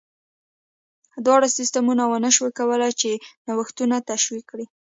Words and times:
دواړو 1.25 1.47
سیستمونو 1.57 2.03
ونه 2.07 2.29
شوای 2.35 2.51
کولای 2.59 2.91
چې 3.01 3.11
نوښتونه 3.47 3.95
تشویق 4.09 4.43
کړي. 4.51 4.65